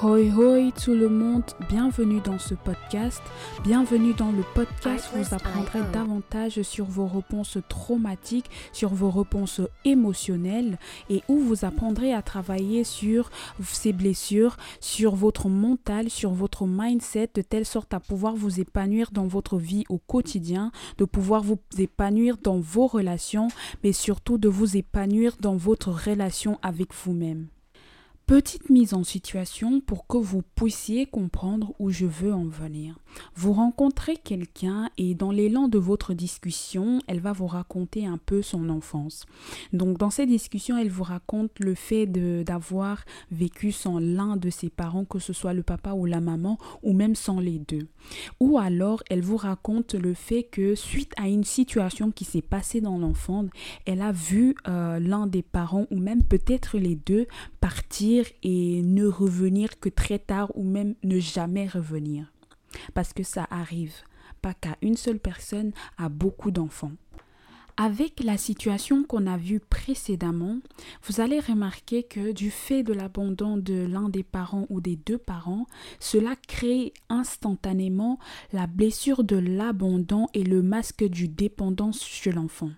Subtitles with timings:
[0.00, 3.20] Hoi hoi tout le monde, bienvenue dans ce podcast.
[3.64, 9.60] Bienvenue dans le podcast où vous apprendrez davantage sur vos réponses traumatiques, sur vos réponses
[9.84, 10.78] émotionnelles
[11.10, 13.28] et où vous apprendrez à travailler sur
[13.60, 19.10] ces blessures, sur votre mental, sur votre mindset de telle sorte à pouvoir vous épanouir
[19.10, 23.48] dans votre vie au quotidien, de pouvoir vous épanouir dans vos relations,
[23.82, 27.48] mais surtout de vous épanouir dans votre relation avec vous-même.
[28.28, 32.98] Petite mise en situation pour que vous puissiez comprendre où je veux en venir.
[33.34, 38.42] Vous rencontrez quelqu'un et dans l'élan de votre discussion, elle va vous raconter un peu
[38.42, 39.24] son enfance.
[39.72, 44.68] Donc dans cette discussion, elle vous raconte le fait d'avoir vécu sans l'un de ses
[44.68, 47.88] parents, que ce soit le papa ou la maman, ou même sans les deux.
[48.40, 52.82] Ou alors, elle vous raconte le fait que suite à une situation qui s'est passée
[52.82, 53.46] dans l'enfance,
[53.86, 57.26] elle a vu euh, l'un des parents ou même peut-être les deux
[57.62, 62.32] partir et ne revenir que très tard ou même ne jamais revenir.
[62.94, 63.94] Parce que ça arrive,
[64.42, 66.92] pas qu'à une seule personne, à beaucoup d'enfants.
[67.80, 70.58] Avec la situation qu'on a vue précédemment,
[71.04, 75.16] vous allez remarquer que du fait de l'abandon de l'un des parents ou des deux
[75.16, 75.68] parents,
[76.00, 78.18] cela crée instantanément
[78.52, 82.70] la blessure de l'abandon et le masque du dépendance chez l'enfant.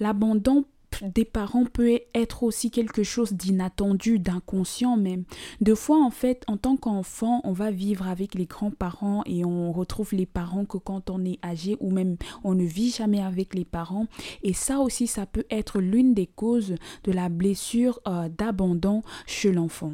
[0.00, 0.64] L'abandon
[1.02, 5.24] des parents peut être aussi quelque chose d'inattendu, d'inconscient même.
[5.60, 9.72] Deux fois, en fait, en tant qu'enfant, on va vivre avec les grands-parents et on
[9.72, 13.54] retrouve les parents que quand on est âgé ou même on ne vit jamais avec
[13.54, 14.06] les parents.
[14.42, 19.52] Et ça aussi, ça peut être l'une des causes de la blessure euh, d'abandon chez
[19.52, 19.92] l'enfant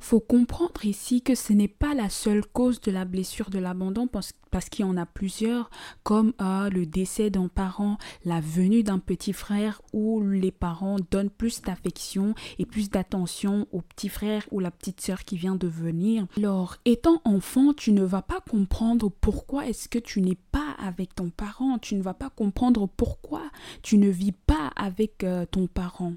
[0.00, 4.06] faut comprendre ici que ce n'est pas la seule cause de la blessure de l'abandon
[4.06, 4.32] parce,
[4.70, 5.68] qu'il y en a plusieurs
[6.04, 11.30] comme euh, le décès d'un parent, la venue d'un petit frère où les parents donnent
[11.30, 15.66] plus d'affection et plus d'attention au petit frère ou la petite sœur qui vient de
[15.66, 16.26] venir.
[16.36, 21.14] Alors, étant enfant, tu ne vas pas comprendre pourquoi est-ce que tu n'es pas avec
[21.14, 23.42] ton parent, tu ne vas pas comprendre pourquoi
[23.82, 26.14] tu ne vis pas avec euh, ton parent.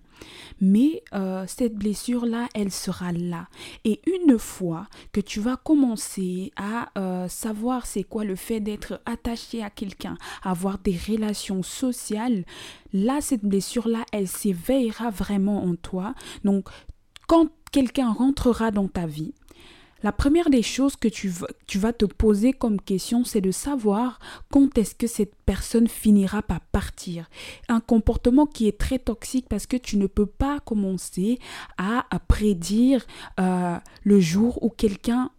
[0.61, 3.47] Mais euh, cette blessure-là, elle sera là.
[3.83, 9.01] Et une fois que tu vas commencer à euh, savoir c'est quoi le fait d'être
[9.05, 12.45] attaché à quelqu'un, avoir des relations sociales,
[12.93, 16.13] là, cette blessure-là, elle s'éveillera vraiment en toi.
[16.43, 16.69] Donc,
[17.27, 19.33] quand quelqu'un rentrera dans ta vie,
[20.07, 24.19] la première des choses que tu, vas te poser comme question, c'est de savoir
[24.49, 27.29] quand est-ce que cette personne finira par partir.
[27.67, 31.39] Un comportement qui est très toxique parce que tu ne peux pas commencer
[31.77, 33.05] à, prédire
[33.41, 33.75] euh,
[34.05, 35.29] le jour où quelqu'un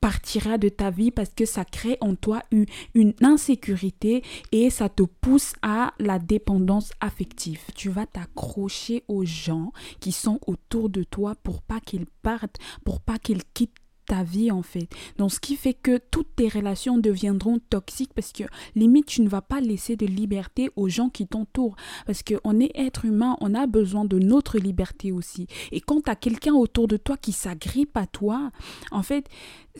[0.00, 5.04] partira de ta vie parce que ça crée en toi une, insécurité et ça te
[5.04, 7.60] pousse à la dépendance affective.
[7.76, 13.00] Tu vas t'accrocher aux gens qui sont autour de toi pour pas qu'ils partent, pour
[13.00, 13.76] pas qu'ils quittent
[14.10, 14.88] ta vie en fait.
[15.18, 18.42] Donc ce qui fait que toutes tes relations deviendront toxiques parce que
[18.74, 21.76] limite tu ne vas pas laisser de liberté aux gens qui t'entourent
[22.06, 25.46] parce qu'on est être humain, on a besoin de notre liberté aussi.
[25.70, 28.50] Et quand tu as quelqu'un autour de toi qui s'agrippe à toi,
[28.90, 29.28] en fait,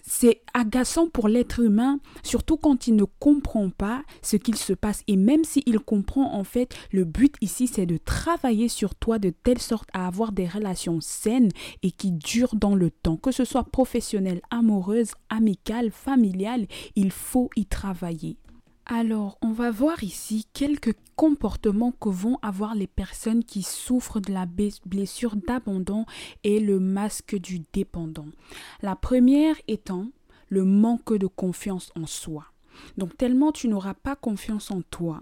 [0.06, 5.02] c'est agaçant pour l'être humain, surtout quand il ne comprend pas ce qu'il se passe.
[5.08, 9.30] Et même s'il comprend, en fait, le but ici, c'est de travailler sur toi de
[9.30, 11.50] telle sorte à avoir des relations saines
[11.82, 13.16] et qui durent dans le temps.
[13.16, 14.19] Que ce soit professionnel,
[14.50, 16.66] amoureuse, amicale, familiale,
[16.97, 18.36] il faut y travailler.
[18.86, 24.32] Alors, on va voir ici quelques comportements que vont avoir les personnes qui souffrent de
[24.32, 26.06] la blessure d'abandon
[26.42, 28.26] et le masque du dépendant.
[28.82, 30.06] La première étant
[30.48, 32.47] le manque de confiance en soi.
[32.97, 35.20] Donc, tellement tu n'auras pas confiance en toi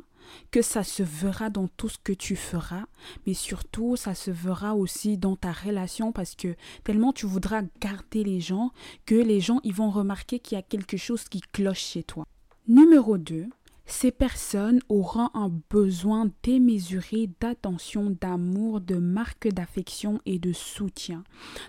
[0.51, 2.85] que ça se verra dans tout ce que tu feras,
[3.27, 8.25] mais surtout ça se verra aussi dans ta relation parce que tellement tu voudras garder
[8.25, 8.71] les gens
[9.07, 12.25] que les gens ils vont remarquer qu'il y a quelque chose qui cloche chez toi.
[12.67, 13.47] Numéro 2,
[13.89, 21.25] ces personnes auront un besoin démesuré d'attention, d'amour, de marque d'affection et de soutien.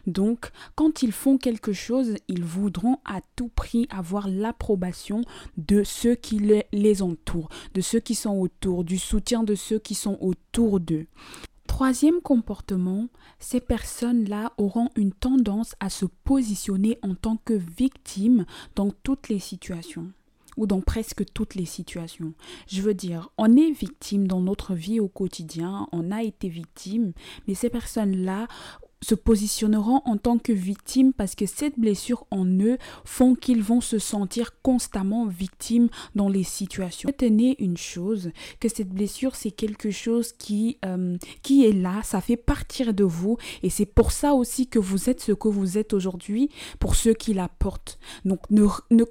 [0.05, 5.21] Donc, quand ils font quelque chose, ils voudront à tout prix avoir l'approbation
[5.57, 9.95] de ceux qui les entourent, de ceux qui sont autour, du soutien de ceux qui
[9.95, 11.07] sont autour d'eux.
[11.67, 13.07] Troisième comportement,
[13.39, 18.45] ces personnes-là auront une tendance à se positionner en tant que victimes
[18.75, 20.11] dans toutes les situations
[20.67, 22.33] dans presque toutes les situations.
[22.67, 27.13] Je veux dire, on est victime dans notre vie au quotidien, on a été victime,
[27.47, 28.47] mais ces personnes-là
[29.01, 33.81] se positionneront en tant que victimes parce que cette blessure en eux font qu'ils vont
[33.81, 37.07] se sentir constamment victimes dans les situations.
[37.07, 42.19] Retenez une chose, que cette blessure c'est quelque chose qui, euh, qui est là, ça
[42.19, 45.77] fait partir de vous et c'est pour ça aussi que vous êtes ce que vous
[45.77, 46.49] êtes aujourd'hui
[46.79, 47.99] pour ceux qui la portent.
[48.25, 49.03] Donc ne, ne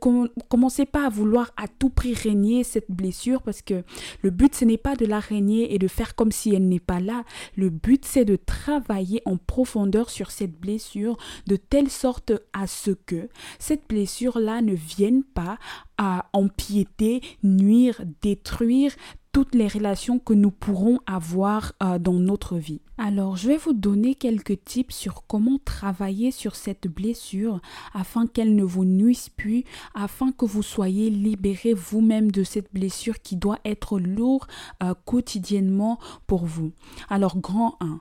[0.49, 3.83] commencez pas à vouloir à tout prix régner cette blessure parce que
[4.23, 6.79] le but ce n'est pas de la régner et de faire comme si elle n'est
[6.79, 7.25] pas là.
[7.57, 9.78] Le but c'est de travailler en profondeur
[10.09, 11.17] sur cette blessure
[11.47, 13.29] de telle sorte à ce que
[13.59, 15.59] cette blessure-là ne vienne pas
[15.97, 18.93] à empiéter, nuire, détruire
[19.33, 22.81] toutes les relations que nous pourrons avoir euh, dans notre vie.
[22.97, 27.61] Alors, je vais vous donner quelques tips sur comment travailler sur cette blessure
[27.95, 29.63] afin qu'elle ne vous nuise plus,
[29.95, 34.49] afin que vous soyez libéré vous-même de cette blessure qui doit être lourde
[34.83, 36.73] euh, quotidiennement pour vous.
[37.09, 38.01] Alors, grand 1,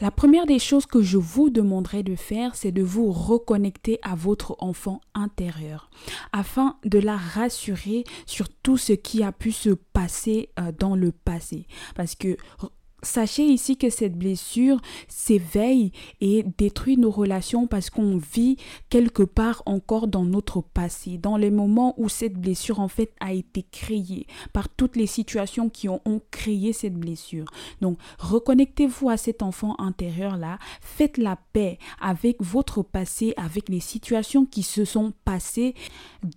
[0.00, 4.14] la première des choses que je vous demanderai de faire, c'est de vous reconnecter à
[4.14, 5.90] votre enfant intérieur
[6.32, 11.12] afin de la rassurer sur tout ce qui a pu se passer euh, dans le
[11.12, 11.66] passé.
[11.94, 12.36] Parce que
[13.02, 18.56] Sachez ici que cette blessure s'éveille et détruit nos relations parce qu'on vit
[18.90, 23.32] quelque part encore dans notre passé, dans les moments où cette blessure en fait a
[23.32, 26.00] été créée par toutes les situations qui ont,
[26.30, 27.46] créé cette blessure.
[27.80, 34.44] Donc reconnectez-vous à cet enfant intérieur-là, faites la paix avec votre passé, avec les situations
[34.44, 35.74] qui se sont passées.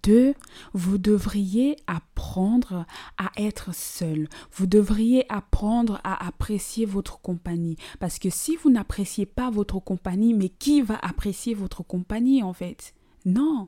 [0.03, 0.33] Deux,
[0.73, 2.85] vous devriez apprendre
[3.17, 4.29] à être seul.
[4.53, 6.52] Vous devriez apprendre à apprécier
[6.85, 7.77] votre compagnie.
[7.99, 12.53] Parce que si vous n'appréciez pas votre compagnie, mais qui va apprécier votre compagnie en
[12.53, 12.93] fait?
[13.25, 13.67] Non.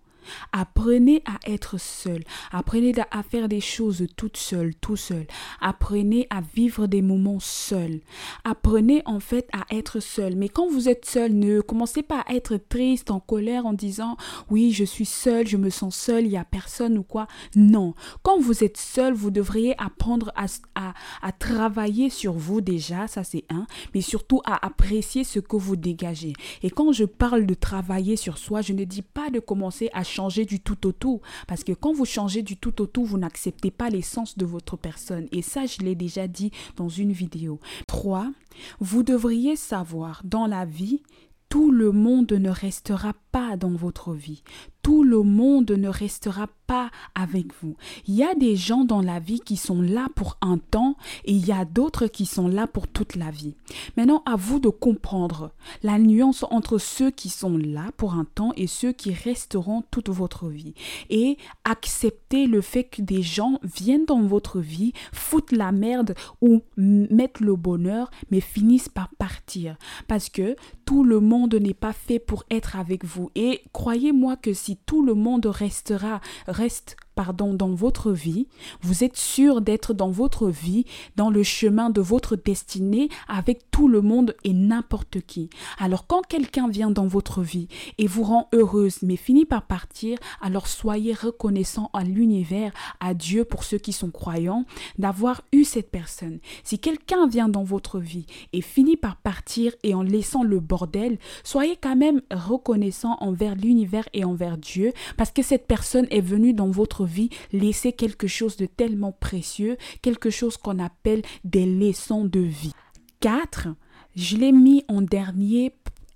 [0.51, 2.23] Apprenez à être seul.
[2.51, 5.27] Apprenez à faire des choses toute seule, tout seul.
[5.61, 8.01] Apprenez à vivre des moments seuls.
[8.43, 10.35] Apprenez en fait à être seul.
[10.35, 14.17] Mais quand vous êtes seul, ne commencez pas à être triste, en colère, en disant
[14.49, 17.27] oui, je suis seul, je me sens seul, il n'y a personne ou quoi.
[17.55, 17.93] Non.
[18.23, 20.45] Quand vous êtes seul, vous devriez apprendre à,
[20.75, 25.55] à, à travailler sur vous déjà, ça c'est un, mais surtout à apprécier ce que
[25.55, 26.33] vous dégagez.
[26.63, 30.03] Et quand je parle de travailler sur soi, je ne dis pas de commencer à
[30.45, 31.21] du tout au tout.
[31.47, 34.77] Parce que quand vous changez du tout au tout, vous n'acceptez pas l'essence de votre
[34.77, 35.27] personne.
[35.31, 37.59] Et ça, je l'ai déjà dit dans une vidéo.
[37.87, 38.31] 3.
[38.79, 41.01] Vous devriez savoir dans la vie,
[41.49, 44.43] tout le monde ne restera pas dans votre vie.
[44.81, 47.75] Tout le monde ne restera pas avec vous.
[48.07, 50.95] Il y a des gens dans la vie qui sont là pour un temps
[51.25, 53.55] et il y a d'autres qui sont là pour toute la vie.
[53.97, 55.51] Maintenant, à vous de comprendre
[55.83, 60.09] la nuance entre ceux qui sont là pour un temps et ceux qui resteront toute
[60.09, 60.73] votre vie.
[61.09, 66.61] Et accepter le fait que des gens viennent dans votre vie, foutent la merde ou
[66.77, 69.75] mettent le bonheur, mais finissent par partir.
[70.07, 70.55] Parce que
[70.85, 75.03] tout le monde n'est pas fait pour être avec vous et croyez-moi que si tout
[75.03, 78.47] le monde restera, reste dans votre vie,
[78.81, 80.85] vous êtes sûr d'être dans votre vie,
[81.15, 85.49] dans le chemin de votre destinée avec tout le monde et n'importe qui.
[85.79, 87.67] Alors quand quelqu'un vient dans votre vie
[87.97, 93.45] et vous rend heureuse mais finit par partir, alors soyez reconnaissant à l'univers, à Dieu
[93.45, 94.65] pour ceux qui sont croyants,
[94.97, 96.39] d'avoir eu cette personne.
[96.63, 101.17] Si quelqu'un vient dans votre vie et finit par partir et en laissant le bordel,
[101.43, 106.53] soyez quand même reconnaissant envers l'univers et envers Dieu parce que cette personne est venue
[106.53, 107.04] dans votre
[107.51, 112.73] laisser quelque chose de tellement précieux, quelque chose qu'on appelle des leçons de vie.
[113.21, 113.69] 4.
[114.15, 115.73] Je l'ai mis en dernier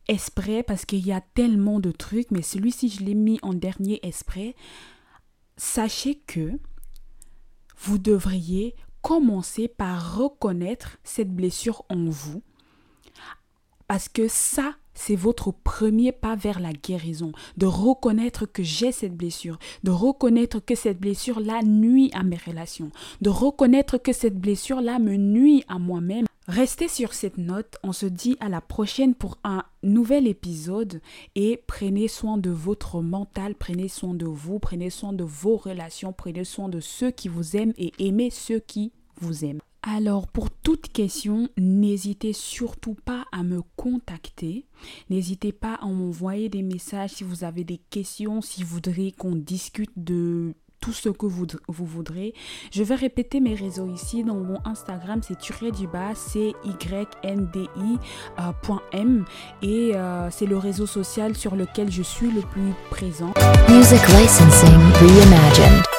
[0.08, 4.00] exprès parce qu'il y a tellement de trucs, mais celui-ci, je l'ai mis en dernier
[4.04, 4.56] exprès.
[5.58, 6.60] Sachez que
[7.78, 12.42] vous devriez commencer par reconnaître cette blessure en vous.
[13.88, 19.16] Parce que ça, c'est votre premier pas vers la guérison, de reconnaître que j'ai cette
[19.16, 22.92] blessure, de reconnaître que cette blessure-là nuit à mes relations,
[23.22, 26.26] de reconnaître que cette blessure-là me nuit à moi-même.
[26.48, 31.00] Restez sur cette note, on se dit à la prochaine pour un nouvel épisode.
[31.36, 36.12] Et prenez soin de votre mental, prenez soin de vous, prenez soin de vos relations,
[36.12, 38.92] prenez soin de ceux qui vous aiment et aimez ceux qui
[39.22, 39.62] vous aiment.
[39.82, 44.66] Alors, pour toute question, n'hésitez surtout pas à me contacter.
[45.10, 49.36] N'hésitez pas à m'envoyer des messages si vous avez des questions, si vous voudrez qu'on
[49.36, 52.34] discute de tout ce que vous, vous, voudrez.
[52.72, 54.24] Je vais répéter mes réseaux ici.
[54.24, 55.38] Dans mon Instagram, c'est
[55.92, 57.50] bas, i.m
[59.62, 63.34] et euh, c'est le réseau social sur lequel je suis le plus présent.
[63.70, 65.99] Music licensing reimagined.